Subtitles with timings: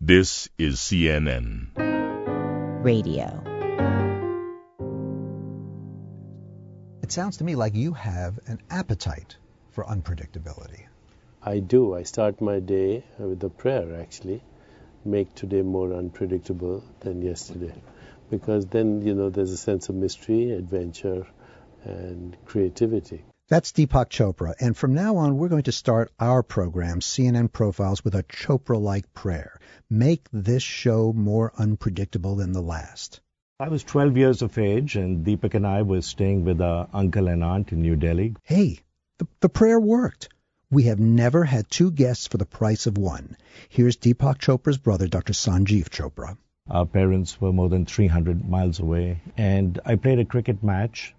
[0.00, 1.68] This is CNN.
[2.84, 3.42] Radio.
[7.02, 9.38] It sounds to me like you have an appetite
[9.70, 10.84] for unpredictability.
[11.42, 11.94] I do.
[11.94, 14.42] I start my day with a prayer, actually.
[15.06, 17.74] Make today more unpredictable than yesterday.
[18.28, 21.26] Because then, you know, there's a sense of mystery, adventure,
[21.84, 23.24] and creativity.
[23.48, 28.02] That's Deepak Chopra, and from now on, we're going to start our program, CNN Profiles,
[28.02, 29.60] with a Chopra like prayer.
[29.88, 33.20] Make this show more unpredictable than the last.
[33.60, 37.28] I was 12 years of age, and Deepak and I were staying with our uncle
[37.28, 38.34] and aunt in New Delhi.
[38.42, 38.80] Hey,
[39.18, 40.28] the, the prayer worked.
[40.68, 43.36] We have never had two guests for the price of one.
[43.68, 45.34] Here's Deepak Chopra's brother, Dr.
[45.34, 46.36] Sanjeev Chopra.
[46.68, 51.14] Our parents were more than 300 miles away, and I played a cricket match.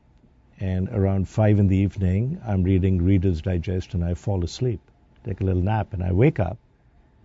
[0.60, 4.80] And around 5 in the evening, I'm reading Reader's Digest and I fall asleep,
[5.24, 6.58] take a little nap, and I wake up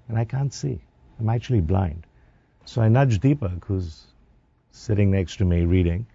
[0.09, 0.80] and I can't see.
[1.18, 2.06] I'm actually blind.
[2.64, 4.04] So I nudge Deepak, who's
[4.70, 6.07] sitting next to me reading.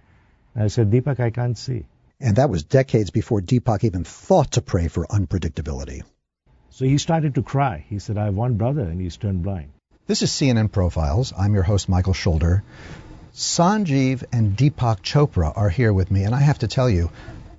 [0.54, 1.86] And I said, Deepak, I can't see.
[2.20, 6.02] And that was decades before Deepak even thought to pray for unpredictability.
[6.70, 7.86] So he started to cry.
[7.90, 9.72] He said, I have one brother and he's turned blind.
[10.06, 11.34] This is CNN Profiles.
[11.38, 12.64] I'm your host, Michael Schulder.
[13.34, 17.10] Sanjeev and Deepak Chopra are here with me, and I have to tell you,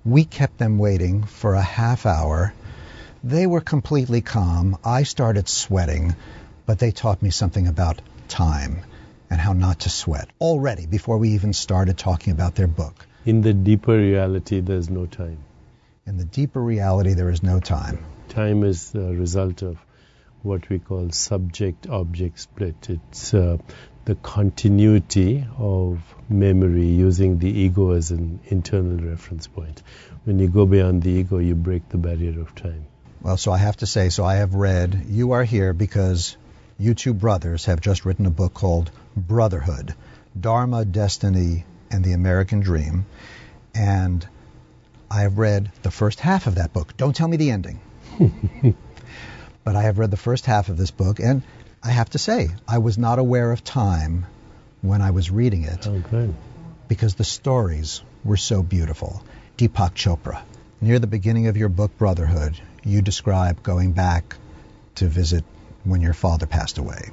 [0.04, 2.52] we kept them waiting for a half hour.
[3.22, 4.76] They were completely calm.
[4.84, 6.14] I started sweating,
[6.66, 8.82] but they taught me something about time
[9.30, 13.06] and how not to sweat already before we even started talking about their book.
[13.24, 15.38] In the deeper reality, there's no time.
[16.06, 17.98] In the deeper reality, there is no time.
[18.30, 19.76] Time is the result of
[20.42, 22.88] what we call subject object split.
[22.88, 23.58] It's uh,
[24.08, 29.82] the continuity of memory using the ego as an internal reference point.
[30.24, 32.86] When you go beyond the ego, you break the barrier of time.
[33.20, 36.38] Well, so I have to say, so I have read, you are here because
[36.78, 39.94] you two brothers have just written a book called Brotherhood
[40.40, 43.04] Dharma, Destiny, and the American Dream.
[43.74, 44.26] And
[45.10, 46.96] I have read the first half of that book.
[46.96, 47.78] Don't tell me the ending.
[49.64, 51.42] but I have read the first half of this book, and
[51.82, 54.26] I have to say, I was not aware of time
[54.82, 56.32] when I was reading it oh, Okay.
[56.88, 59.22] because the stories were so beautiful.
[59.56, 60.42] Deepak Chopra,
[60.80, 64.36] near the beginning of your book, Brotherhood, you describe going back
[64.96, 65.44] to visit
[65.84, 67.10] when your father passed away.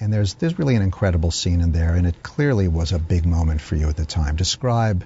[0.00, 3.26] And there's, there's really an incredible scene in there, and it clearly was a big
[3.26, 4.36] moment for you at the time.
[4.36, 5.04] Describe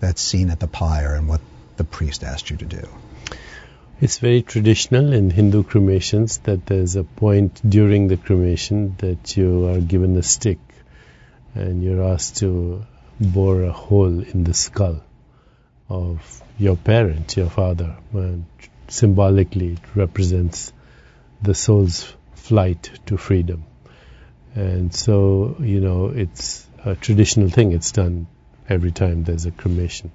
[0.00, 1.40] that scene at the pyre and what
[1.76, 2.88] the priest asked you to do.
[3.98, 9.68] It's very traditional in Hindu cremations that there's a point during the cremation that you
[9.68, 10.58] are given a stick
[11.54, 12.84] and you're asked to
[13.18, 15.02] bore a hole in the skull
[15.88, 17.96] of your parent, your father.
[18.12, 18.44] And
[18.88, 20.74] symbolically, it represents
[21.40, 23.64] the soul's flight to freedom.
[24.54, 27.72] And so, you know, it's a traditional thing.
[27.72, 28.26] It's done
[28.68, 30.12] every time there's a cremation.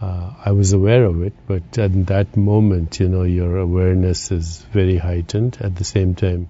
[0.00, 4.64] Uh, I was aware of it, but at that moment, you know, your awareness is
[4.72, 5.58] very heightened.
[5.60, 6.48] At the same time,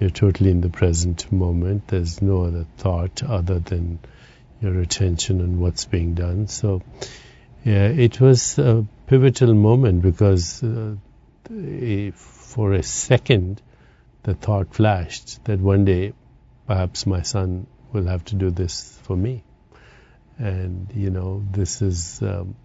[0.00, 1.88] you're totally in the present moment.
[1.88, 3.98] There's no other thought other than
[4.62, 6.48] your attention on what's being done.
[6.48, 6.82] So,
[7.64, 10.96] yeah, it was a pivotal moment because uh,
[12.14, 13.60] for a second,
[14.22, 16.14] the thought flashed that one day,
[16.66, 19.44] perhaps my son will have to do this for me.
[20.38, 22.56] And, you know, this is um,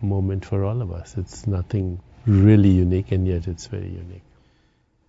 [0.00, 1.16] moment for all of us.
[1.16, 4.22] It's nothing really unique, and yet it's very unique.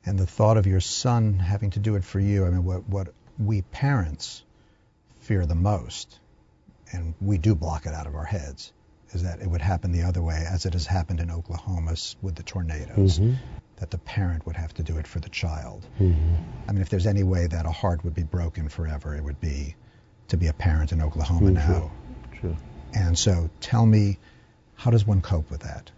[0.05, 2.88] And the thought of your son having to do it for you, I mean, what,
[2.88, 4.44] what we parents
[5.19, 6.19] fear the most,
[6.91, 8.72] and we do block it out of our heads,
[9.11, 12.35] is that it would happen the other way, as it has happened in Oklahoma with
[12.35, 13.38] the tornadoes, Mhm.
[13.78, 15.85] that the parent would have to do it for the child.
[15.99, 16.38] Mhm.
[16.67, 19.39] I mean, if there's any way that a heart would be broken forever, it would
[19.39, 19.75] be
[20.29, 21.53] to be a parent in Oklahoma Mhm.
[21.53, 21.91] now.
[22.39, 22.55] True.
[22.94, 24.17] And so tell me,
[24.79, 25.91] how does one cope with that?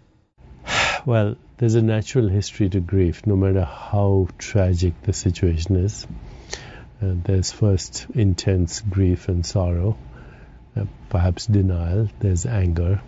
[1.05, 6.05] Well, there's a natural history to grief, no matter how tragic the situation is.
[7.01, 9.97] Uh, there's first intense grief and sorrow,
[10.75, 13.01] uh, perhaps denial, there's anger,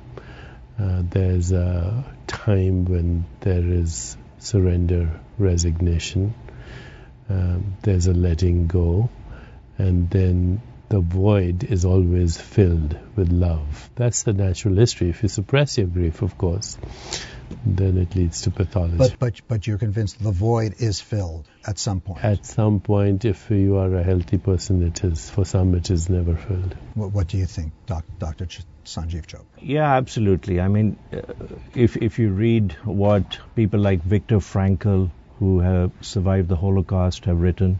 [0.79, 6.33] uh, there's a time when there is surrender, resignation,
[7.29, 9.09] um, there's a letting go,
[9.77, 10.61] and then
[10.93, 13.89] the void is always filled with love.
[13.95, 15.09] That's the natural history.
[15.09, 16.77] If you suppress your grief, of course,
[17.65, 18.97] then it leads to pathology.
[18.97, 22.23] But, but, but you're convinced the void is filled at some point.
[22.23, 25.31] At some point, if you are a healthy person, it is.
[25.31, 26.75] For some, it is never filled.
[26.93, 28.45] What, what do you think, doc, Dr.
[28.45, 29.45] Ch- Sanjeev Chopra?
[29.59, 30.61] Yeah, absolutely.
[30.61, 31.21] I mean, uh,
[31.73, 37.41] if if you read what people like Viktor Frankl, who have survived the Holocaust, have
[37.41, 37.79] written,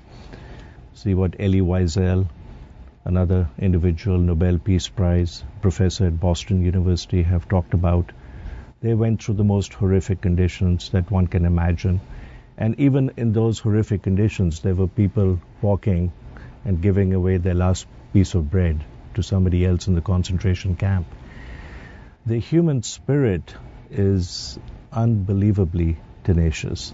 [0.95, 2.27] see what Elie Wiesel,
[3.05, 8.11] another individual Nobel Peace Prize professor at Boston University, have talked about.
[8.81, 12.01] They went through the most horrific conditions that one can imagine.
[12.57, 16.11] And even in those horrific conditions, there were people walking
[16.65, 18.83] and giving away their last piece of bread
[19.15, 21.07] to somebody else in the concentration camp.
[22.25, 23.55] The human spirit
[23.89, 24.57] is
[24.91, 26.93] unbelievably tenacious.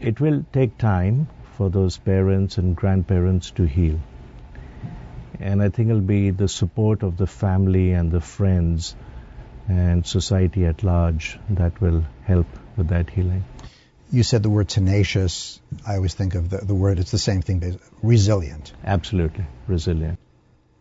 [0.00, 4.00] It will take time for those parents and grandparents to heal.
[5.42, 8.94] And I think it'll be the support of the family and the friends
[9.68, 12.46] and society at large that will help
[12.76, 13.44] with that healing.
[14.10, 15.60] You said the word tenacious.
[15.86, 18.72] I always think of the, the word, it's the same thing, resilient.
[18.84, 20.18] Absolutely, resilient.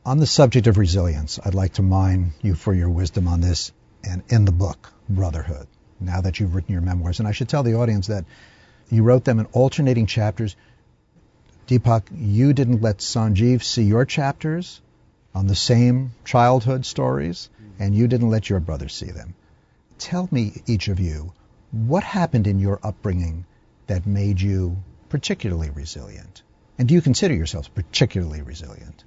[0.06, 3.72] On the subject of resilience, I'd like to mine you for your wisdom on this
[4.04, 5.68] and in the book, Brotherhood,
[6.00, 7.20] now that you've written your memoirs.
[7.20, 8.26] And I should tell the audience that
[8.90, 10.56] you wrote them in alternating chapters.
[11.72, 14.82] Deepak, you didn't let Sanjeev see your chapters
[15.34, 19.36] on the same childhood stories, and you didn't let your brother see them.
[19.98, 21.32] Tell me, each of you,
[21.72, 23.46] what happened in your upbringing
[23.88, 26.44] that made you particularly resilient?
[26.78, 29.06] And do you consider yourselves particularly resilient?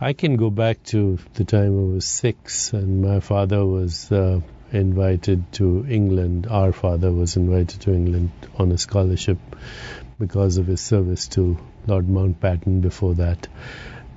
[0.00, 4.42] I can go back to the time I was six, and my father was uh,
[4.70, 6.46] invited to England.
[6.46, 9.38] Our father was invited to England on a scholarship
[10.20, 13.48] because of his service to Lord Mountbatten before that.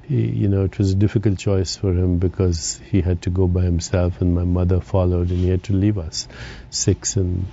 [0.07, 3.47] He, you know, it was a difficult choice for him because he had to go
[3.47, 6.27] by himself, and my mother followed, and he had to leave us,
[6.69, 7.45] six and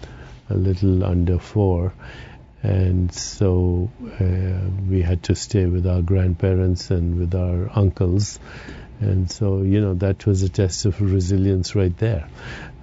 [0.48, 1.92] a little under four.
[2.62, 3.90] And so
[4.20, 8.38] uh, we had to stay with our grandparents and with our uncles.
[9.00, 12.28] And so, you know, that was a test of resilience right there.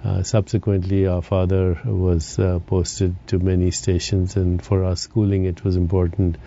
[0.02, 5.62] Uh, subsequently, our father was uh, posted to many stations, and for our schooling, it
[5.62, 6.38] was important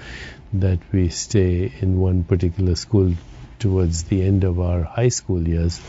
[0.53, 3.13] that we stay in one particular school
[3.59, 5.79] towards the end of our high school years.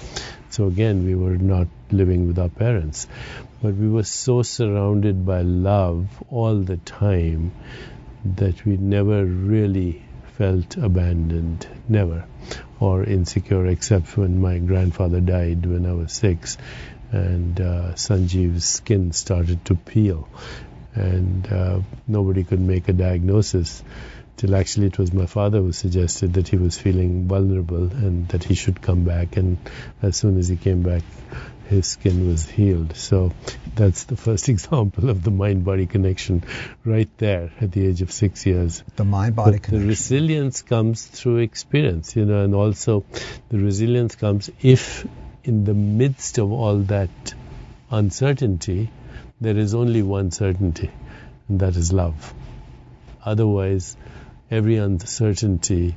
[0.50, 3.06] So again, we were not living with our parents,
[3.62, 7.52] but we were so surrounded by love all the time
[8.24, 10.02] that we never really
[10.36, 12.24] felt abandoned, never,
[12.80, 16.58] or insecure, except when my grandfather died when I was six
[17.12, 20.28] and uh, Sanjeev's skin started to peel,
[20.94, 23.84] and uh, nobody could make a diagnosis.
[24.36, 28.44] Till actually, it was my father who suggested that he was feeling vulnerable and that
[28.44, 29.36] he should come back.
[29.36, 29.58] And
[30.00, 31.02] as soon as he came back,
[31.68, 32.96] his skin was healed.
[32.96, 33.32] So
[33.74, 36.44] that's the first example of the mind body connection
[36.84, 38.82] right there at the age of six years.
[38.96, 39.80] The mind body connection.
[39.80, 43.04] The resilience comes through experience, you know, and also
[43.48, 45.06] the resilience comes if
[45.44, 47.34] in the midst of all that
[47.90, 48.90] uncertainty,
[49.40, 50.90] there is only one certainty,
[51.48, 52.32] and that is love.
[53.24, 53.96] Otherwise,
[54.52, 55.96] every uncertainty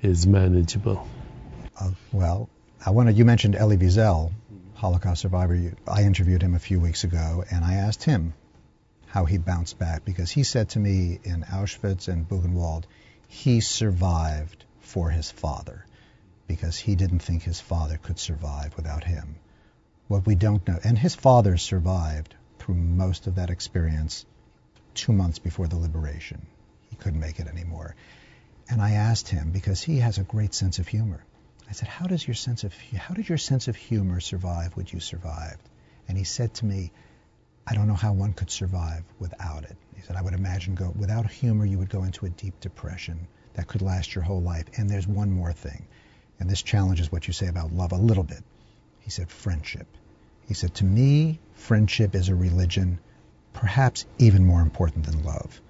[0.00, 1.06] is manageable.
[1.78, 2.48] Uh, well,
[2.84, 4.32] I wanted, you mentioned Elie Wiesel,
[4.72, 5.74] Holocaust survivor.
[5.86, 8.32] I interviewed him a few weeks ago, and I asked him
[9.04, 12.84] how he bounced back because he said to me in Auschwitz and Buchenwald,
[13.28, 15.84] he survived for his father
[16.48, 19.36] because he didn't think his father could survive without him.
[20.08, 24.24] What we don't know, and his father survived through most of that experience
[24.94, 26.46] two months before the liberation.
[27.02, 27.94] Couldn't make it anymore.
[28.70, 31.22] And I asked him because he has a great sense of humor.
[31.68, 34.92] I said, "How does your sense of how did your sense of humor survive what
[34.92, 35.68] you survived?"
[36.08, 36.92] And he said to me,
[37.66, 40.90] "I don't know how one could survive without it." He said, "I would imagine go
[40.90, 44.66] without humor you would go into a deep depression that could last your whole life.
[44.78, 45.86] And there's one more thing
[46.42, 48.42] and this challenges what you say about love a little bit.
[48.98, 49.86] He said, friendship.
[50.48, 52.98] He said, to me, friendship is a religion
[53.52, 55.60] perhaps even more important than love.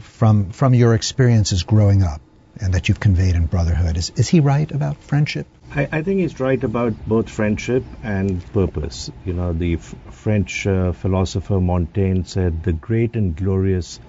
[0.00, 2.20] From, from your experiences growing up
[2.60, 5.46] and that you've conveyed in Brotherhood, is, is he right about friendship?
[5.70, 9.10] I, I think he's right about both friendship and purpose.
[9.24, 14.00] You know, the f- French uh, philosopher Montaigne said, the great and glorious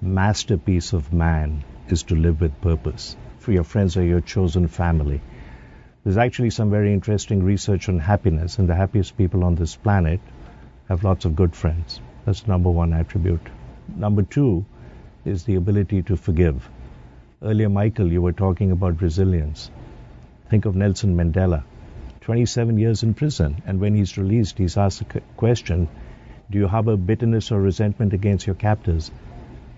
[0.00, 5.20] masterpiece of man is to live with purpose for your friends or your chosen family.
[6.04, 10.20] There's actually some very interesting research on happiness, and the happiest people on this planet
[10.88, 12.00] have lots of good friends.
[12.24, 13.46] That's number one attribute.
[13.96, 14.64] Number two
[15.24, 16.68] is the ability to forgive.
[17.42, 19.70] Earlier, Michael, you were talking about resilience.
[20.48, 21.64] Think of Nelson Mandela,
[22.22, 25.88] 27 years in prison, and when he's released, he's asked a question
[26.50, 29.10] Do you harbor bitterness or resentment against your captors?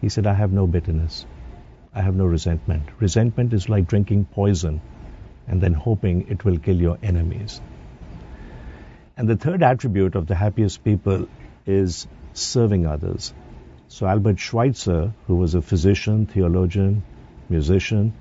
[0.01, 1.27] He said, I have no bitterness.
[1.95, 2.85] I have no resentment.
[2.99, 4.81] Resentment is like drinking poison
[5.47, 7.61] and then hoping it will kill your enemies.
[9.17, 11.29] And the third attribute of the happiest people
[11.67, 13.35] is serving others.
[13.93, 17.03] So Albert Schweitzer, who was a physician, theologian,
[17.51, 18.15] musician,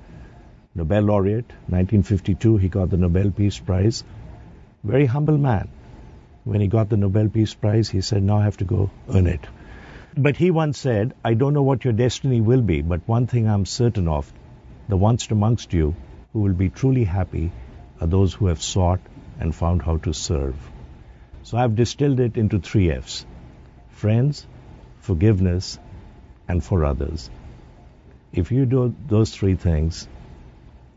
[0.76, 1.48] Nobel laureate.
[1.70, 4.04] 1952, he got the Nobel Peace Prize.
[4.84, 5.70] Very humble man.
[6.44, 9.28] When he got the Nobel Peace Prize, he said, Now I have to go earn
[9.28, 9.48] it.
[10.18, 13.48] But he once said, I don't know what your destiny will be, but one thing
[13.48, 14.30] I'm certain of
[14.90, 15.96] the ones amongst you
[16.34, 17.50] who will be truly happy
[18.02, 19.00] are those who have sought
[19.40, 20.70] and found how to serve.
[21.44, 23.26] So I've distilled it into three F's
[23.88, 24.46] friends,
[25.02, 25.78] forgiveness,
[26.48, 27.30] and for others.
[28.34, 30.08] If you do those three things,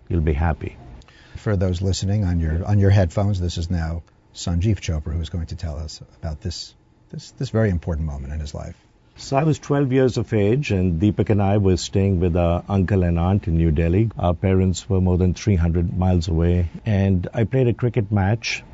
[0.08, 0.76] you'll be happy.
[1.36, 4.02] For those listening on your on your headphones, this is now
[4.34, 6.74] Sanjeev Chopra who is going to tell us about this
[7.10, 8.76] this this very important moment in his life.
[9.16, 12.64] So I was 12 years of age, and Deepak and I were staying with our
[12.68, 14.10] uncle and aunt in New Delhi.
[14.18, 18.64] Our parents were more than 300 miles away, and I played a cricket match.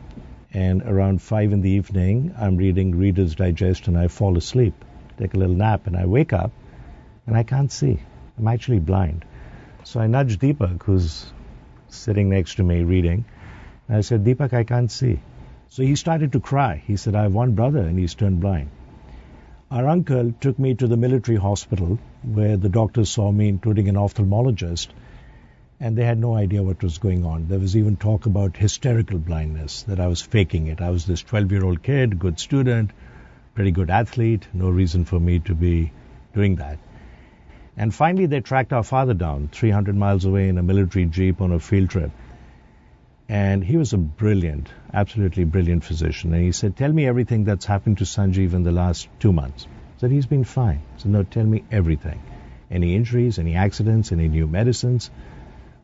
[0.52, 4.74] And around five in the evening, I'm reading Reader's Digest, and I fall asleep,
[5.20, 6.50] take a little nap, and I wake up,
[7.26, 7.98] and I can't see.
[8.38, 9.24] I'm actually blind.
[9.84, 11.30] So I nudge Deepak, who's
[11.88, 13.24] sitting next to me reading,
[13.86, 15.20] and I said, Deepak, I can't see.
[15.68, 16.82] So he started to cry.
[16.86, 18.70] He said, I have one brother, and he's turned blind.
[19.70, 23.94] Our uncle took me to the military hospital where the doctors saw me, including an
[23.94, 24.88] ophthalmologist,
[25.78, 27.46] and they had no idea what was going on.
[27.48, 30.80] There was even talk about hysterical blindness, that I was faking it.
[30.80, 32.90] I was this 12 year old kid, good student,
[33.60, 35.92] pretty good athlete, no reason for me to be
[36.32, 36.78] doing that.
[37.76, 41.52] And finally, they tracked our father down 300 miles away in a military jeep on
[41.52, 42.10] a field trip.
[43.28, 46.32] And he was a brilliant, absolutely brilliant physician.
[46.32, 49.66] And he said, Tell me everything that's happened to Sanjeev in the last two months.
[49.66, 50.80] I said, He's been fine.
[50.96, 52.18] Said, no, tell me everything.
[52.70, 55.10] Any injuries, any accidents, any new medicines?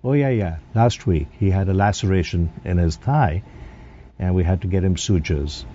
[0.03, 0.57] Oh, yeah, yeah.
[0.75, 3.43] Last week, he had a laceration in his thigh,
[4.19, 5.67] and we had to get him sutures.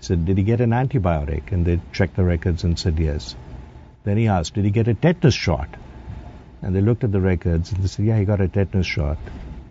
[0.00, 1.52] Said, Did he get an antibiotic?
[1.52, 3.34] And they checked the records and said, Yes.
[4.04, 5.68] Then he asked, Did he get a tetanus shot?
[6.62, 9.18] And they looked at the records and they said, Yeah, he got a tetanus shot.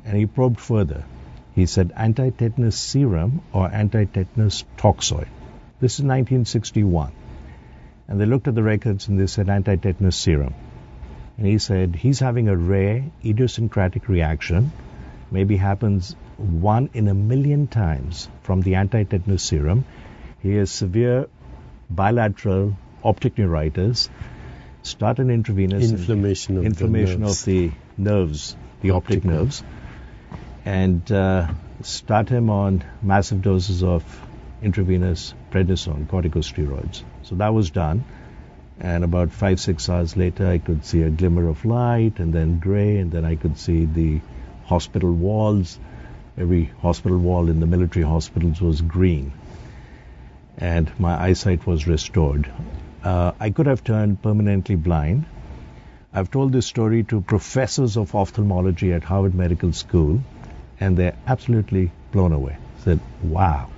[0.03, 1.03] And he probed further.
[1.55, 5.27] He said anti-tetanus serum or anti-tetanus toxoid.
[5.79, 7.11] This is 1961.
[8.07, 10.53] And they looked at the records and they said anti-tetanus serum.
[11.37, 14.71] And he said he's having a rare idiosyncratic reaction,
[15.31, 19.85] maybe happens one in a million times from the anti-tetanus serum.
[20.45, 21.27] He has severe
[21.89, 24.11] bilateral optic neuritis,
[24.83, 27.39] start an intravenous inflammation of inflammation the nerves.
[27.39, 29.63] of the nerves, the optic, Optic nerves.
[29.63, 29.75] nerves
[30.65, 31.47] and uh,
[31.81, 34.03] start him on massive doses of
[34.61, 37.03] intravenous prednisone, corticosteroids.
[37.23, 38.03] So that was done.
[38.79, 42.59] And about five, six hours later, I could see a glimmer of light and then
[42.59, 44.21] gray, and then I could see the
[44.65, 45.79] hospital walls.
[46.37, 49.31] Every hospital wall in the military hospitals was green.
[50.57, 52.49] And my eyesight was restored.
[53.03, 55.25] Uh, I could have turned permanently blind.
[56.13, 60.21] I've told this story to professors of ophthalmology at Harvard Medical School,
[60.79, 62.57] and they're absolutely blown away.
[62.83, 63.69] Said, wow,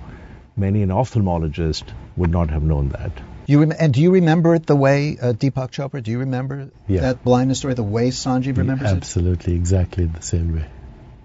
[0.56, 1.82] many an ophthalmologist
[2.16, 3.10] would not have known that.
[3.46, 6.02] You rem- and do you remember it the way uh, Deepak Chopra?
[6.02, 7.00] Do you remember Yeah.
[7.00, 8.96] that blindness story the way Sanjeev remembers it?
[8.96, 10.66] Absolutely, exactly the same way.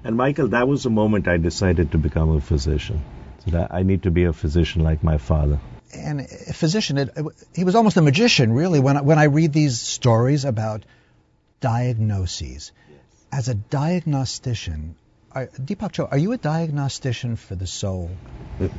[0.03, 3.01] And Michael, that was the moment I decided to become a physician.
[3.45, 5.59] So that I need to be a physician like my father.
[5.93, 7.09] And a physician, it,
[7.53, 8.79] he was almost a magician, really.
[8.79, 10.83] When I, when I read these stories about
[11.59, 12.71] diagnoses,
[13.31, 14.95] as a diagnostician,
[15.31, 18.11] are, Deepak Chopra, are you a diagnostician for the soul?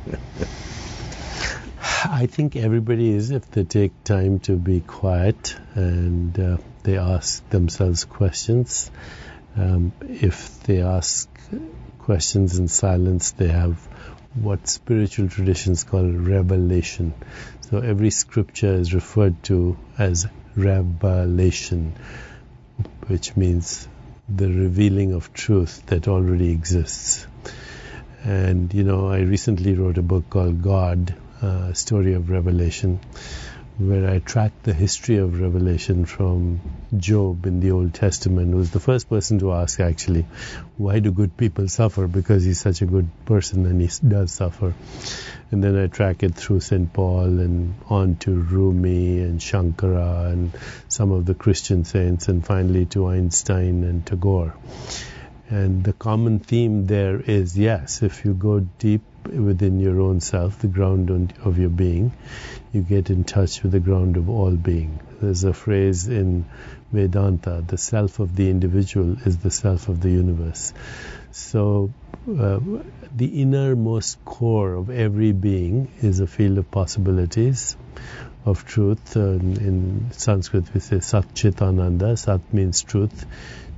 [2.07, 7.47] I think everybody is if they take time to be quiet and uh, they ask
[7.49, 8.91] themselves questions.
[9.57, 11.29] Um, if they ask
[11.99, 13.79] questions in silence, they have
[14.35, 17.13] what spiritual traditions call revelation.
[17.61, 21.95] So every scripture is referred to as revelation,
[23.07, 23.87] which means
[24.27, 27.25] the revealing of truth that already exists.
[28.23, 32.99] And you know, I recently wrote a book called God, uh, Story of Revelation,
[33.77, 36.61] where I tracked the history of revelation from
[36.95, 40.25] Job in the Old Testament, who was the first person to ask actually,
[40.77, 42.07] why do good people suffer?
[42.07, 44.73] Because he's such a good person and he does suffer.
[45.51, 46.91] And then I track it through St.
[46.93, 50.51] Paul and on to Rumi and Shankara and
[50.87, 54.53] some of the Christian saints and finally to Einstein and Tagore.
[55.49, 60.59] And the common theme there is yes, if you go deep within your own self,
[60.59, 62.13] the ground of your being,
[62.73, 64.99] you get in touch with the ground of all being.
[65.21, 66.45] There's a phrase in
[66.91, 70.73] Vedanta the self of the individual is the self of the universe.
[71.31, 71.91] So,
[72.29, 72.59] uh,
[73.15, 77.75] the innermost core of every being is a field of possibilities,
[78.45, 79.17] of truth.
[79.17, 82.15] Uh, in Sanskrit, we say Sat Chit Ananda.
[82.15, 83.25] Sat means truth.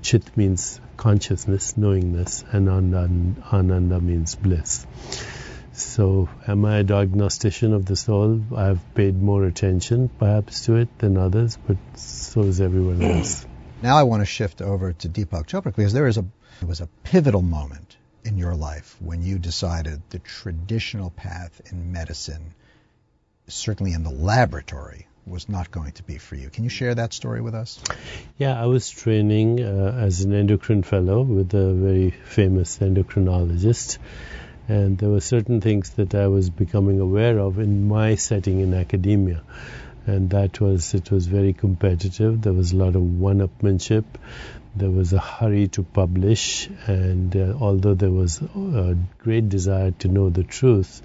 [0.01, 4.85] Chit means consciousness, knowingness, and Ananda, Ananda means bliss.
[5.77, 8.41] So, am I a diagnostician of the soul?
[8.55, 13.45] I've paid more attention, perhaps, to it than others, but so is everyone else.
[13.83, 16.25] Now I want to shift over to Deepak Chopra because there is a
[16.59, 21.91] there was a pivotal moment in your life when you decided the traditional path in
[21.91, 22.55] medicine,
[23.47, 26.49] certainly in the laboratory, was not going to be for you.
[26.49, 27.79] Can you share that story with us?
[28.39, 33.99] Yeah, I was training uh, as an endocrine fellow with a very famous endocrinologist,
[34.67, 38.73] and there were certain things that I was becoming aware of in my setting in
[38.73, 39.41] academia.
[40.05, 42.41] And that was, it was very competitive.
[42.41, 44.05] There was a lot of one-upmanship.
[44.75, 50.07] There was a hurry to publish, and uh, although there was a great desire to
[50.07, 51.01] know the truth,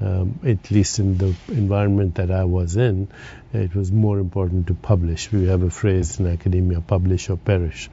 [0.00, 3.08] um, at least in the environment that I was in,
[3.52, 5.30] it was more important to publish.
[5.30, 7.88] We have a phrase in academia, publish or perish.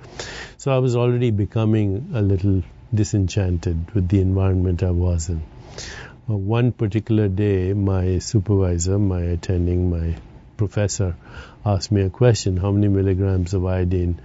[0.57, 5.41] So I was already becoming a little disenchanted with the environment I was in.
[6.29, 10.15] Uh, one particular day, my supervisor, my attending, my
[10.57, 11.15] professor
[11.65, 14.19] asked me a question how many milligrams of iodine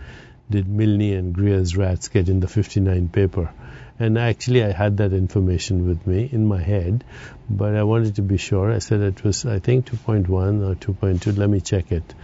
[0.51, 3.51] did Milne and Greer's rats get in the 59 paper?
[3.99, 7.05] And actually, I had that information with me in my head,
[7.49, 8.73] but I wanted to be sure.
[8.73, 11.39] I said it was, I think, 2.1 or 2.2.
[11.39, 12.15] Let me check it.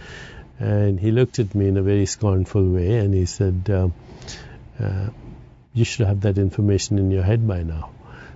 [0.59, 3.89] And he looked at me in a very scornful way and he said, uh,
[4.79, 5.09] uh,
[5.73, 7.91] You should have that information in your head by now.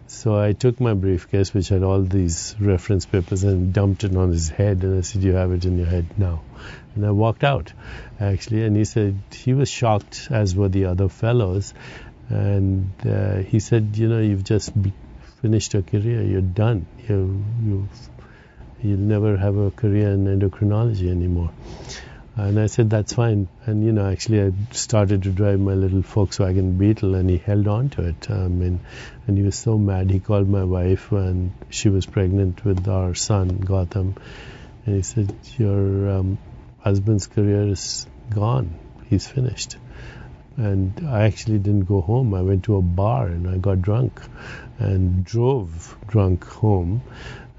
[0.08, 4.32] So I took my briefcase, which had all these reference papers, and dumped it on
[4.32, 4.84] his head.
[4.84, 6.44] And I said, "You have it in your head now."
[6.94, 7.74] And I walked out,
[8.20, 8.64] actually.
[8.64, 11.74] And he said he was shocked, as were the other fellows.
[12.30, 14.72] And uh, he said, "You know, you've just
[15.42, 16.22] finished your career.
[16.22, 16.86] You're done.
[17.10, 17.90] You, you,
[18.82, 21.52] you'll never have a career in endocrinology anymore."
[22.38, 23.48] And I said, that's fine.
[23.66, 27.66] And, you know, actually I started to drive my little Volkswagen Beetle and he held
[27.66, 28.30] on to it.
[28.30, 28.82] I mean,
[29.26, 30.10] and he was so mad.
[30.12, 34.16] He called my wife and she was pregnant with our son, Gotham.
[34.86, 36.38] And he said, your um,
[36.80, 38.78] husband's career is gone.
[39.10, 39.78] He's finished.
[40.58, 42.34] And I actually didn't go home.
[42.34, 44.20] I went to a bar and I got drunk
[44.78, 47.02] and drove drunk home.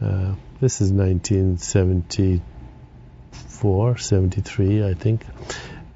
[0.02, 2.42] Uh, this is 1970
[3.56, 5.24] 74, 73, I think.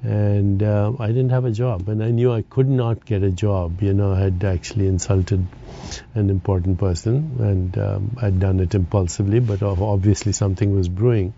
[0.03, 3.29] And uh, I didn't have a job, and I knew I could not get a
[3.29, 3.83] job.
[3.83, 5.45] You know, I had actually insulted
[6.15, 11.33] an important person, and um, I'd done it impulsively, but obviously something was brewing.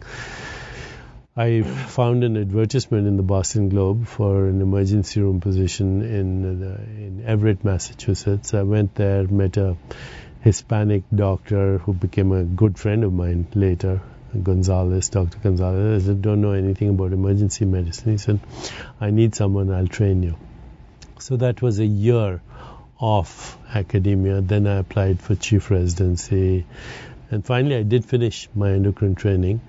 [1.36, 6.76] I found an advertisement in the Boston Globe for an emergency room position in, the,
[6.76, 8.54] in Everett, Massachusetts.
[8.54, 9.76] I went there, met a
[10.42, 14.02] Hispanic doctor who became a good friend of mine later,
[14.42, 15.38] Gonzalez, Dr.
[15.40, 16.04] Gonzalez.
[16.04, 18.12] I said, don't know anything about emergency medicine.
[18.12, 18.40] He said,
[19.00, 20.36] I need someone, I'll train you.
[21.20, 22.42] So that was a year
[23.00, 24.42] of academia.
[24.42, 26.66] Then I applied for chief residency.
[27.30, 29.62] And finally, I did finish my endocrine training.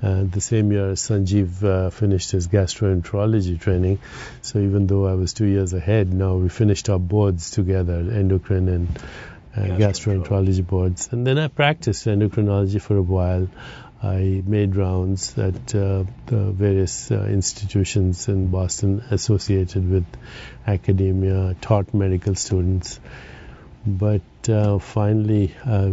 [0.00, 3.98] Uh, the same year, Sanjeev uh, finished his gastroenterology training.
[4.42, 8.68] So even though I was two years ahead, now we finished our boards together, endocrine
[8.68, 8.98] and
[9.56, 11.08] uh, gastroenterology boards.
[11.10, 13.48] And then I practiced endocrinology for a while.
[14.02, 20.06] I made rounds at uh, the various uh, institutions in Boston associated with
[20.66, 23.00] academia, taught medical students.
[23.84, 25.92] But uh, finally, uh,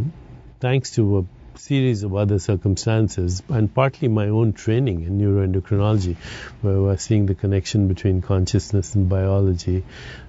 [0.60, 1.26] thanks to a
[1.58, 6.16] series of other circumstances and partly my own training in neuroendocrinology,
[6.62, 9.84] where was seeing the connection between consciousness and biology,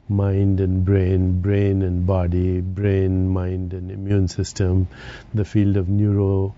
[0.08, 4.88] mind and brain, brain and body, brain, mind and immune system,
[5.34, 6.54] the field of neuro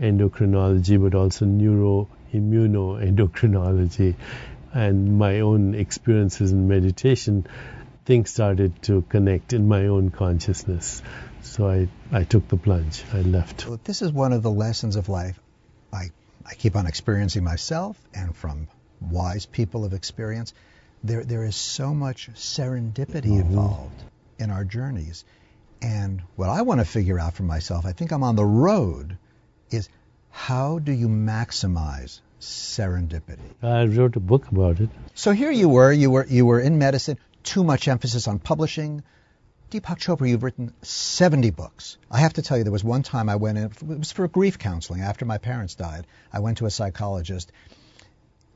[0.00, 4.14] endocrinology, but also neuroimmunoendocrinology,
[4.72, 7.46] and my own experiences in meditation,
[8.04, 11.02] things started to connect in my own consciousness.
[11.42, 13.04] So I, I took the plunge.
[13.12, 13.66] I left.
[13.66, 15.38] Well, this is one of the lessons of life
[15.92, 16.10] I,
[16.44, 18.66] I keep on experiencing myself and from
[19.00, 20.52] wise people of experience.
[21.04, 23.40] There, there is so much serendipity mm-hmm.
[23.40, 24.02] involved
[24.38, 25.24] in our journeys.
[25.80, 29.18] And what I want to figure out for myself, I think I'm on the road
[29.74, 29.88] is
[30.30, 33.50] how do you maximize serendipity?
[33.62, 34.90] I wrote a book about it.
[35.14, 39.02] So here you were, you were you were in medicine, too much emphasis on publishing.
[39.70, 41.96] Deepak Chopra, you've written 70 books.
[42.10, 44.28] I have to tell you, there was one time I went in, it was for
[44.28, 46.06] grief counseling after my parents died.
[46.32, 47.50] I went to a psychologist,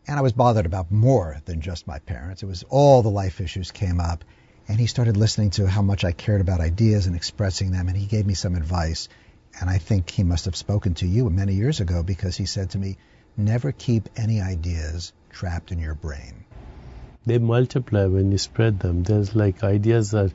[0.06, 2.42] and I was bothered about more than just my parents.
[2.42, 4.24] It was all the life issues came up,
[4.68, 7.96] and he started listening to how much I cared about ideas and expressing them, and
[7.96, 9.08] he gave me some advice.
[9.60, 12.70] And I think he must have spoken to you many years ago because he said
[12.70, 12.96] to me,
[13.36, 16.44] never keep any ideas trapped in your brain.
[17.26, 19.02] they multiply when you spread them.
[19.02, 20.32] There's like ideas that,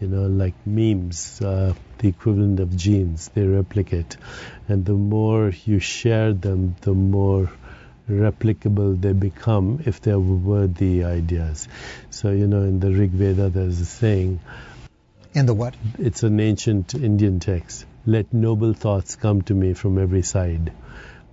[0.00, 4.16] you know, like memes, uh, the equivalent of genes, they replicate.
[4.68, 7.50] And the more you share them, the more
[8.08, 11.68] replicable they become if they're worthy ideas.
[12.10, 14.40] So, you know, in the Rig Veda, there's a saying.
[15.34, 15.74] In the what?
[15.98, 17.84] It's an ancient Indian text.
[18.04, 20.72] Let noble thoughts come to me from every side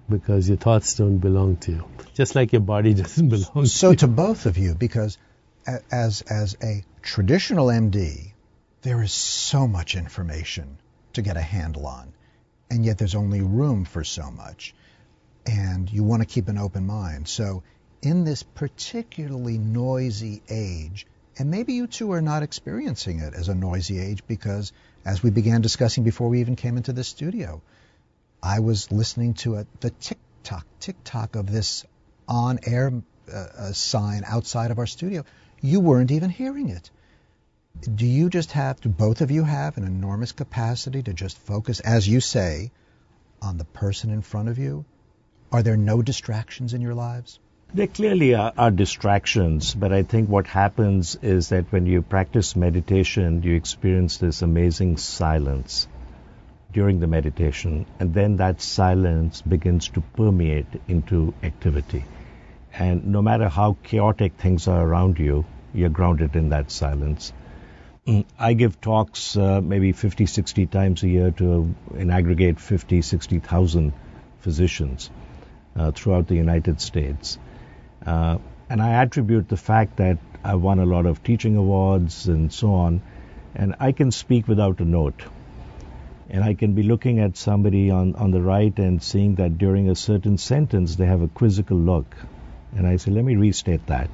[0.10, 1.86] because your thoughts don't belong to you.
[2.14, 5.18] Just like your body doesn't belong So to to both of you, because
[5.92, 8.34] as as a traditional MD,
[8.82, 10.78] there is so much information
[11.14, 12.14] to get a handle on,
[12.70, 14.76] and yet there's only room for so much,
[15.46, 17.28] and you want to keep an open mind.
[17.28, 17.64] So
[18.02, 21.06] in this particularly noisy age,
[21.38, 24.72] and maybe you two are not experiencing it as a noisy age because,
[25.06, 27.62] as we began discussing before we even came into the studio,
[28.42, 31.86] I was listening to a, the tick tock, tick tock of this
[32.28, 32.92] on air
[33.32, 35.24] uh, uh, sign outside of our studio.
[35.62, 36.90] You weren't even hearing it.
[37.96, 41.80] Do you just have, do both of you have an enormous capacity to just focus,
[41.80, 42.72] as you say,
[43.42, 44.86] on the person in front of you?
[45.52, 47.40] Are there no distractions in your lives?
[47.72, 52.56] There clearly are, are distractions, but I think what happens is that when you practice
[52.56, 55.88] meditation, you experience this amazing silence
[56.74, 62.06] during the meditation, and then that silence begins to permeate into activity.
[62.74, 67.32] And no matter how chaotic things are around you, you're grounded in that silence.
[68.08, 73.04] Mm, I give talks uh, maybe 50, 60 times a year to, in aggregate, 50,
[73.04, 73.94] 60,000
[74.40, 75.12] physicians
[75.76, 77.38] uh, throughout the United States.
[78.06, 78.38] Uh,
[78.70, 82.74] and I attribute the fact that I won a lot of teaching awards and so
[82.74, 83.02] on,
[83.56, 85.24] and I can speak without a note.
[86.30, 89.90] And I can be looking at somebody on, on the right and seeing that during
[89.90, 92.16] a certain sentence they have a quizzical look.
[92.78, 94.10] And I say, let me restate that.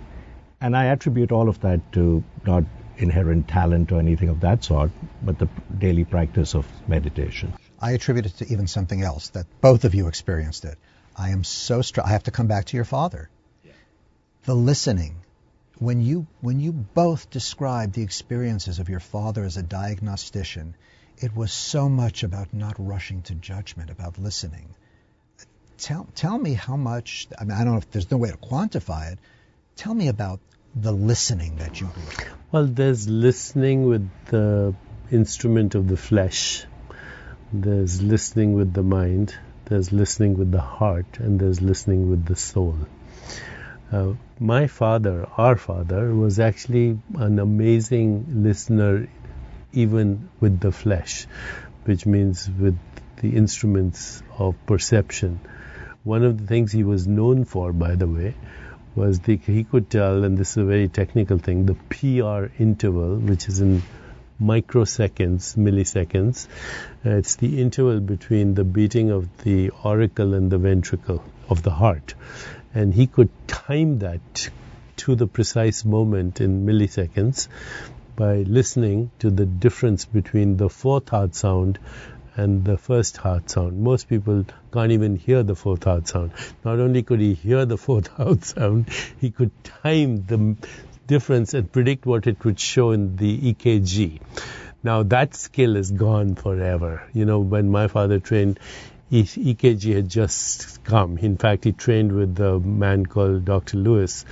[0.62, 2.64] And I attribute all of that to not
[2.98, 7.54] inherent talent or anything of that sort, but the daily practice of meditation.
[7.82, 10.78] I attribute it to even something else that both of you experienced it.
[11.18, 13.30] I am so str- I have to come back to your father.
[14.46, 15.16] The listening.
[15.80, 20.76] When you when you both described the experiences of your father as a diagnostician,
[21.18, 24.76] it was so much about not rushing to judgment, about listening.
[25.80, 27.28] Tell tell me how much.
[27.40, 29.20] I mean, I don't know if there's no way to quantify it.
[29.76, 30.40] Tell me about
[30.76, 32.26] the listening that you do.
[32.52, 34.76] Well, there's listening with the
[35.12, 36.66] instrument of the flesh,
[37.52, 39.34] there's listening with the mind,
[39.66, 42.78] there's listening with the heart, and there's listening with the soul.
[43.96, 49.08] Uh, my father, our father, was actually an amazing listener,
[49.72, 51.26] even with the flesh,
[51.86, 52.78] which means with
[53.22, 55.40] the instruments of perception.
[56.04, 58.36] One of the things he was known for, by the way,
[58.96, 63.16] was the, he could tell, and this is a very technical thing, the PR interval,
[63.16, 63.82] which is in
[64.42, 66.48] microseconds, milliseconds.
[67.06, 71.72] Uh, it's the interval between the beating of the auricle and the ventricle of the
[71.72, 72.14] heart.
[72.76, 74.50] And he could time that
[74.98, 77.48] to the precise moment in milliseconds
[78.16, 81.80] by listening to the difference between the fourth heart sound
[82.36, 83.82] and the first heart sound.
[83.82, 86.32] Most people can't even hear the fourth heart sound.
[86.64, 90.56] Not only could he hear the fourth heart sound, he could time the
[91.08, 94.20] difference and predict what it would show in the EKG.
[94.84, 97.04] Now that skill is gone forever.
[97.14, 98.60] You know, when my father trained,
[99.12, 101.18] EKG had just come.
[101.18, 103.78] In fact, he trained with a man called Dr.
[103.78, 104.26] Lewis.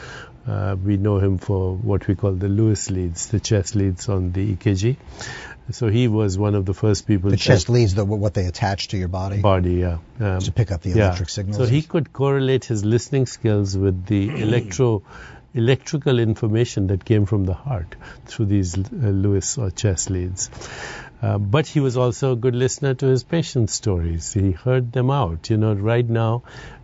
[0.47, 4.31] Uh, we know him for what we call the Lewis leads, the chest leads on
[4.31, 4.97] the EKG.
[5.71, 7.29] So he was one of the first people.
[7.29, 9.39] The chest leads, the, what they attach to your body.
[9.39, 9.99] Body, yeah.
[10.19, 11.07] Um, to pick up the yeah.
[11.07, 11.57] electric signals.
[11.57, 15.03] So he could correlate his listening skills with the electro
[15.53, 20.49] electrical information that came from the heart through these uh, Lewis or chest leads.
[21.23, 24.33] Uh, but he was also a good listener to his patients' stories.
[24.33, 25.49] He heard them out.
[25.49, 26.43] You know, right now,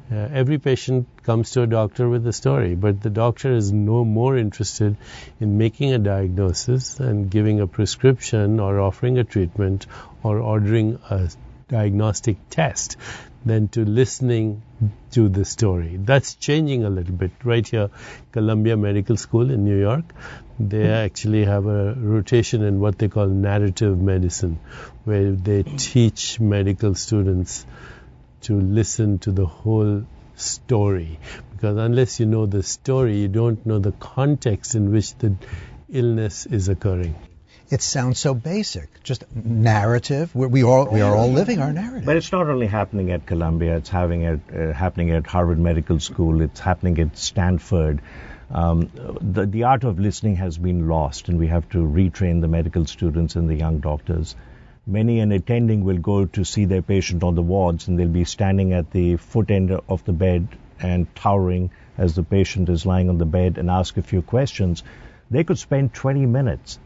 [0.10, 4.06] uh, every patient comes to a doctor with a story, but the doctor is no
[4.06, 4.96] more interested
[5.42, 9.86] in making a diagnosis and giving a prescription or offering a treatment
[10.24, 11.30] or ordering a
[11.68, 12.96] diagnostic test
[13.46, 14.62] than to listening
[15.12, 15.98] to the story.
[15.98, 17.32] That's changing a little bit.
[17.44, 17.90] Right here,
[18.32, 20.06] Columbia Medical School in New York,
[20.60, 20.92] they hmm.
[20.92, 24.60] actually have a rotation in what they call narrative medicine,
[25.06, 27.66] where they teach medical students
[28.42, 31.20] to listen to the whole story.
[31.52, 35.36] Because unless you know the story, you don't know the context in which the
[35.90, 37.16] illness is occurring.
[37.72, 40.34] It sounds so basic, just narrative.
[40.34, 42.06] We're, we all we are all living our narrative.
[42.06, 46.00] But it's not only happening at Columbia; it's having it uh, happening at Harvard Medical
[46.00, 46.42] School.
[46.42, 48.02] It's happening at Stanford.
[48.50, 48.90] Um,
[49.22, 52.88] the, the art of listening has been lost, and we have to retrain the medical
[52.88, 54.36] students and the young doctors.
[54.88, 58.26] Many an attending will go to see their patient on the wards, and they'll be
[58.26, 60.48] standing at the foot end of the bed
[60.80, 64.82] and towering as the patient is lying on the bed and ask a few questions.
[65.30, 66.80] They could spend 20 minutes,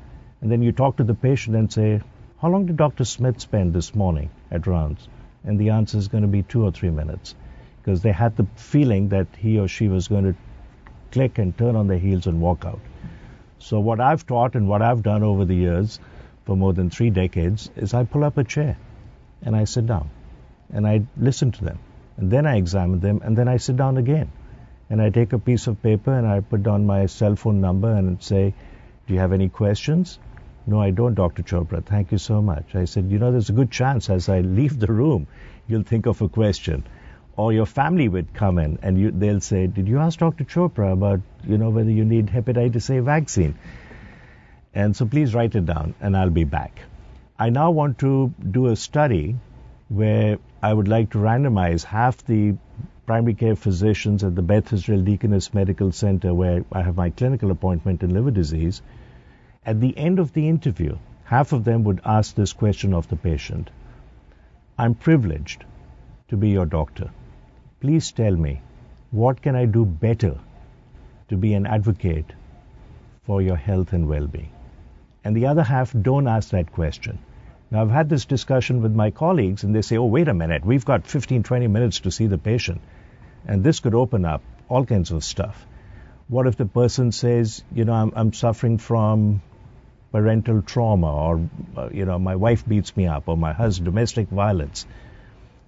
[0.43, 2.01] and then you talk to the patient and say,
[2.41, 3.05] How long did Dr.
[3.05, 5.07] Smith spend this morning at rounds?
[5.45, 7.33] And the answer is going to be two or three minutes
[7.77, 10.35] because they had the feeling that he or she was going to
[11.13, 12.81] click and turn on their heels and walk out.
[13.59, 15.97] So, what I've taught and what I've done over the years
[16.43, 18.75] for more than three decades is I pull up a chair
[19.43, 20.09] and I sit down
[20.73, 21.79] and I listen to them
[22.17, 24.29] and then I examine them and then I sit down again
[24.89, 27.93] and I take a piece of paper and I put down my cell phone number
[27.93, 28.53] and say,
[29.07, 30.19] Do you have any questions?
[30.65, 31.43] No, I don't, Dr.
[31.43, 31.83] Chopra.
[31.83, 32.75] Thank you so much.
[32.75, 35.27] I said, You know, there's a good chance as I leave the room,
[35.67, 36.83] you'll think of a question
[37.35, 40.43] or your family would come in and you, they'll say, "Did you ask Dr.
[40.43, 43.55] Chopra about you know whether you need hepatitis A vaccine?"
[44.75, 46.81] And so please write it down, and I'll be back.
[47.39, 49.35] I now want to do a study
[49.89, 52.55] where I would like to randomize half the
[53.05, 57.51] primary care physicians at the Beth Israel Deaconess Medical Center, where I have my clinical
[57.51, 58.81] appointment in liver disease.
[59.65, 63.15] At the end of the interview, half of them would ask this question of the
[63.15, 63.69] patient
[64.77, 65.63] I'm privileged
[66.27, 67.11] to be your doctor.
[67.79, 68.61] Please tell me,
[69.11, 70.37] what can I do better
[71.29, 72.33] to be an advocate
[73.23, 74.51] for your health and well being?
[75.23, 77.19] And the other half don't ask that question.
[77.71, 80.65] Now, I've had this discussion with my colleagues, and they say, oh, wait a minute,
[80.65, 82.81] we've got 15, 20 minutes to see the patient.
[83.47, 85.65] And this could open up all kinds of stuff.
[86.27, 89.41] What if the person says, you know, I'm, I'm suffering from
[90.13, 94.29] parental trauma, or, uh, you know, my wife beats me up, or my husband, domestic
[94.29, 94.85] violence?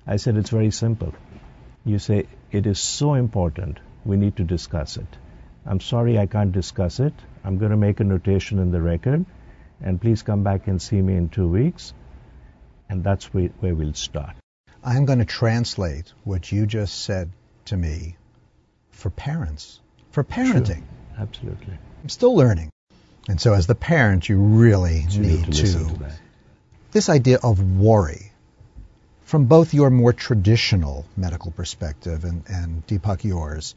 [0.08, 1.14] I said, it's very simple
[1.86, 5.08] you say, It is so important, we need to discuss it.
[5.66, 7.14] I'm sorry I can't discuss it.
[7.44, 9.26] I'm going to make a notation in the record,
[9.82, 11.94] and please come back and see me in two weeks.
[12.90, 14.36] And that's where, where we'll start.
[14.84, 17.32] I'm going to translate what you just said
[17.66, 18.18] to me
[18.92, 19.80] for parents,
[20.12, 20.84] for parenting.
[20.84, 21.20] Sure.
[21.20, 21.78] Absolutely.
[22.04, 22.70] I'm still learning.
[23.28, 25.74] And so, as the parent, you really you need, need to.
[25.74, 26.12] to
[26.96, 28.32] this idea of worry
[29.26, 33.76] from both your more traditional medical perspective and, and Deepak yours,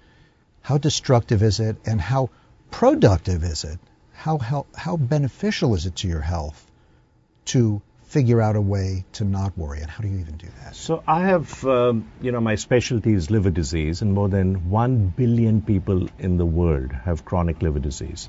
[0.61, 2.31] how destructive is it and how
[2.71, 3.81] productive is it?
[4.13, 6.65] How, how, how beneficial is it to your health
[7.47, 9.81] to figure out a way to not worry?
[9.81, 10.77] And how do you even do that?
[10.77, 15.15] So I have, um, you know, my specialty is liver disease, and more than 1
[15.17, 18.29] billion people in the world have chronic liver disease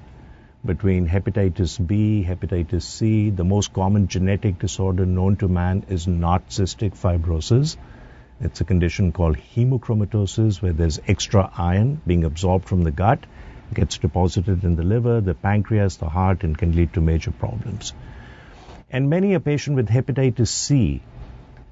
[0.65, 3.29] between hepatitis B, hepatitis C.
[3.29, 7.77] The most common genetic disorder known to man is not cystic fibrosis.
[8.41, 13.25] It's a condition called hemochromatosis where there's extra iron being absorbed from the gut,
[13.73, 17.93] gets deposited in the liver, the pancreas, the heart, and can lead to major problems.
[18.91, 21.01] And many a patient with hepatitis C,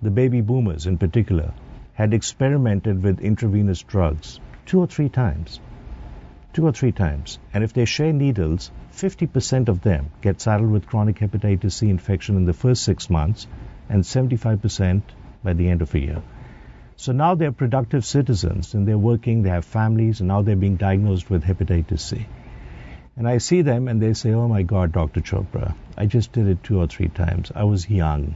[0.01, 1.53] the baby boomers in particular,
[1.93, 5.59] had experimented with intravenous drugs two or three times
[6.57, 7.37] two or three times.
[7.53, 12.35] And if they share needles, 50% of them get saddled with chronic hepatitis C infection
[12.35, 13.47] in the first six months
[13.89, 15.01] and 75%
[15.43, 16.21] by the end of a year.
[16.95, 20.77] So now they're productive citizens and they're working, they have families, and now they're being
[20.77, 22.25] diagnosed with hepatitis C.
[23.15, 25.21] And I see them and they say, Oh my God, Dr.
[25.21, 27.51] Chopra, I just did it two or three times.
[27.55, 28.35] I was young.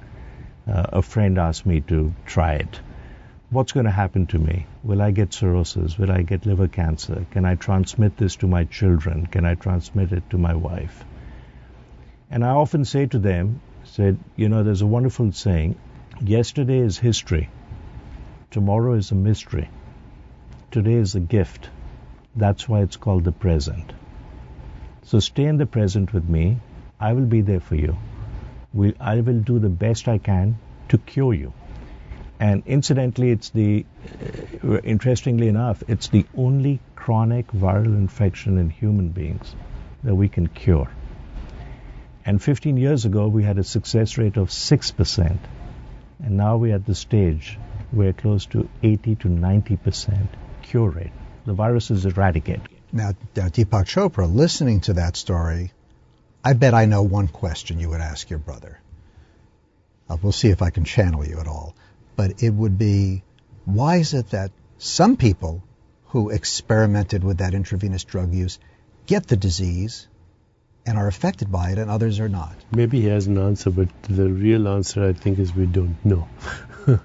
[0.67, 2.79] Uh, a friend asked me to try it
[3.51, 4.65] what's going to happen to me?
[4.81, 5.97] Will I get cirrhosis?
[5.97, 7.25] Will I get liver cancer?
[7.31, 9.25] Can I transmit this to my children?
[9.25, 11.03] Can I transmit it to my wife?
[12.29, 15.75] And I often say to them, said, you know, there's a wonderful saying,
[16.21, 17.49] yesterday is history,
[18.51, 19.69] tomorrow is a mystery,
[20.71, 21.69] today is a gift.
[22.33, 23.91] That's why it's called the present.
[25.03, 26.59] So stay in the present with me.
[27.01, 27.97] I will be there for you.
[28.99, 31.51] I will do the best I can to cure you.
[32.41, 33.85] And incidentally, it's the,
[34.63, 39.55] uh, interestingly enough, it's the only chronic viral infection in human beings
[40.03, 40.89] that we can cure.
[42.25, 45.37] And 15 years ago, we had a success rate of 6%.
[46.23, 47.59] And now we're at the stage
[47.91, 50.27] where close to 80 to 90%
[50.63, 51.13] cure rate.
[51.45, 52.67] The virus is eradicated.
[52.91, 55.73] Now, now, Deepak Chopra, listening to that story,
[56.43, 58.79] I bet I know one question you would ask your brother.
[60.09, 61.75] Uh, we'll see if I can channel you at all
[62.15, 63.23] but it would be
[63.65, 65.63] why is it that some people
[66.05, 68.59] who experimented with that intravenous drug use
[69.05, 70.07] get the disease
[70.85, 72.55] and are affected by it and others are not?
[72.71, 76.27] Maybe he has an answer, but the real answer I think is we don't know.
[76.87, 76.99] you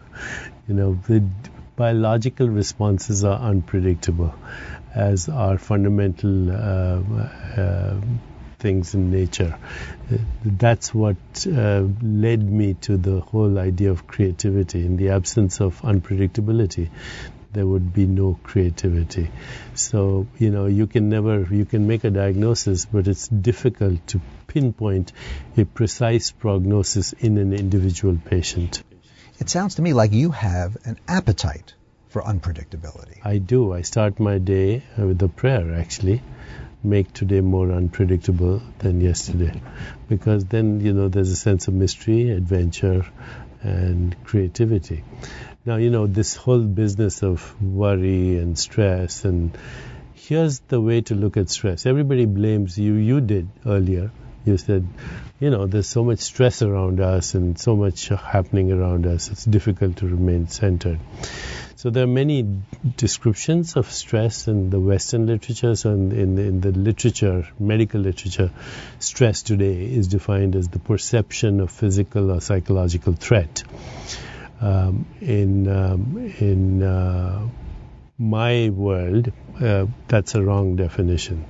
[0.69, 1.23] know, the
[1.77, 4.35] biological responses are unpredictable.
[4.97, 7.01] as our fundamental uh,
[7.61, 8.01] uh,
[8.67, 9.53] things in nature.
[10.13, 14.85] Uh, That's what uh, led me to the whole idea of creativity.
[14.85, 16.89] In the absence of unpredictability,
[17.53, 19.31] there would be no creativity.
[19.75, 24.21] So, you know, you can never, you can make a diagnosis, but it's difficult to
[24.49, 25.13] pinpoint
[25.57, 28.83] a precise prognosis in an individual patient.
[29.39, 31.75] It sounds to me like you have an appetite
[32.09, 33.19] for unpredictability.
[33.25, 33.73] I do.
[33.73, 36.23] I start my day uh, with a prayer, actually.
[36.87, 39.61] Make today more unpredictable than yesterday.
[40.09, 43.05] Because then, you know, there's a sense of mystery, adventure,
[43.63, 45.03] and creativity.
[45.65, 49.59] Now, you know, this whole business of worry and stress, and
[50.15, 51.87] here's the way to look at stress.
[51.87, 52.95] Everybody blames you.
[52.95, 54.13] You did earlier.
[54.45, 54.87] You said,
[55.41, 59.29] you know, there's so much stress around us and so much happening around us.
[59.29, 61.01] It's difficult to remain centered.
[61.77, 62.63] So there are many
[62.97, 65.75] descriptions of stress in the Western literature.
[65.77, 68.51] So in, in, in the literature, medical literature,
[68.99, 73.63] stress today is defined as the perception of physical or psychological threat.
[74.59, 77.47] Um, in um, in uh,
[78.17, 81.45] my world, uh, that's a wrong definition.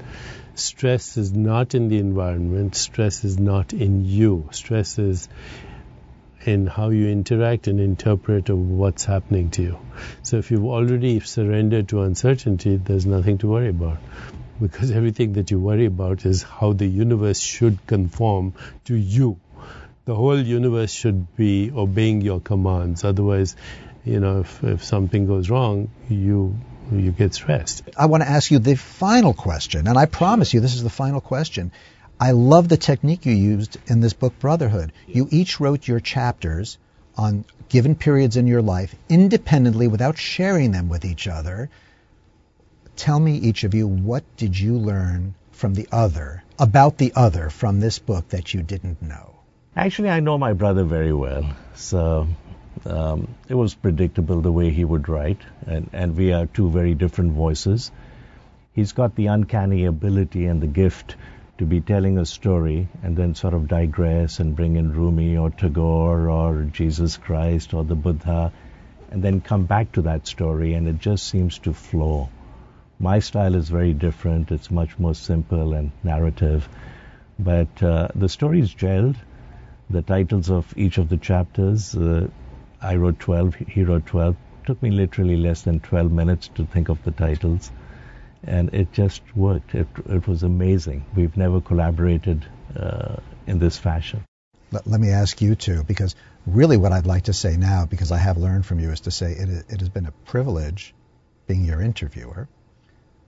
[0.57, 2.75] Stress is not in the environment.
[2.75, 4.49] Stress is not in you.
[4.51, 5.29] Stress is
[6.47, 9.79] in how you interact and interpret of what's happening to you.
[10.23, 13.99] So if you've already surrendered to uncertainty, there's nothing to worry about.
[14.61, 18.55] Because everything that you worry about is how the universe should conform
[18.85, 19.39] to you.
[20.05, 23.05] The whole universe should be obeying your commands.
[23.05, 23.57] Otherwise,
[24.05, 26.57] you know, if, if something goes wrong, you
[26.93, 27.83] you get stressed.
[27.97, 30.91] I want to ask you the final question, and I promise you this is the
[30.91, 31.73] final question.
[32.19, 34.93] I love the technique you used in this book, Brotherhood.
[35.07, 36.79] You each wrote your chapters
[37.17, 41.69] on given periods in your life independently without sharing them with each other.
[42.97, 47.51] Tell me, each of you, what did you learn from the other, about the other
[47.51, 49.35] from this book that you didn't know?
[49.75, 52.29] Actually, I know my brother very well, so
[52.87, 56.95] um, it was predictable the way he would write, and, and we are two very
[56.95, 57.91] different voices.
[58.73, 61.17] He's got the uncanny ability and the gift
[61.59, 65.51] to be telling a story and then sort of digress and bring in Rumi or
[65.51, 68.53] Tagore or Jesus Christ or the Buddha
[69.11, 72.29] and then come back to that story and it just seems to flow.
[72.99, 74.51] My style is very different.
[74.51, 76.69] It's much more simple and narrative.
[77.39, 79.17] But uh, the stories gelled.
[79.89, 82.29] The titles of each of the chapters, uh,
[82.83, 84.35] I wrote 12, he wrote 12.
[84.35, 87.71] it took me literally less than 12 minutes to think of the titles
[88.47, 89.75] and it just worked.
[89.75, 91.05] It, it was amazing.
[91.15, 92.47] We've never collaborated
[92.79, 94.25] uh, in this fashion.
[94.71, 96.15] Let, let, me ask you too, because
[96.47, 99.11] really what I'd like to say now, because I have learned from you, is to
[99.11, 100.95] say it, it has been a privilege
[101.47, 102.49] being your interviewer.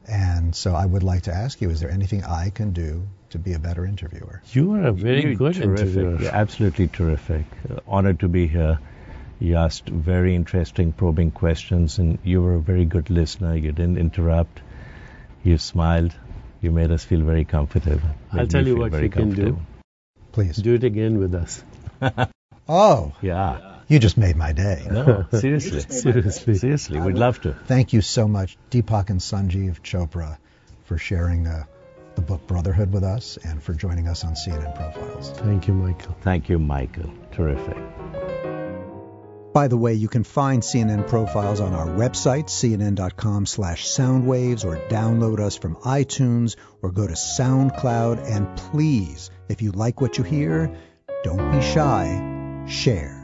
[0.09, 3.39] And so I would like to ask you, is there anything I can do to
[3.39, 4.43] be a better interviewer?
[4.53, 5.87] You are a very You're good terrific.
[5.87, 6.23] interviewer.
[6.23, 7.45] You're absolutely terrific.
[7.69, 8.79] Uh, honored to be here.
[9.39, 13.55] You asked very interesting, probing questions, and you were a very good listener.
[13.55, 14.61] You didn't interrupt.
[15.43, 16.15] You smiled.
[16.61, 18.01] You made us feel very comfortable.
[18.33, 19.35] I'll tell you feel what very you can do.
[19.37, 19.63] comfortable.
[20.33, 20.57] Please.
[20.57, 21.63] Do it again with us.
[22.71, 23.77] Oh, Yeah.
[23.89, 24.87] you just made my day.
[24.91, 25.81] No, seriously.
[25.81, 26.55] Seriously.
[26.55, 27.55] Seriously, we'd love to.
[27.65, 30.37] Thank you so much, Deepak and Sanjeev Chopra,
[30.85, 31.65] for sharing uh,
[32.15, 35.31] the book Brotherhood with us and for joining us on CNN Profiles.
[35.31, 36.15] Thank you, Michael.
[36.21, 37.11] Thank you, Michael.
[37.33, 37.79] Terrific.
[39.53, 44.77] By the way, you can find CNN Profiles on our website, cnn.com slash soundwaves, or
[44.89, 48.25] download us from iTunes, or go to SoundCloud.
[48.31, 50.77] And please, if you like what you hear,
[51.25, 52.65] don't be shy.
[52.69, 53.18] Share.